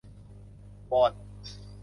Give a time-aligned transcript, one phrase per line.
[0.89, 1.11] วอน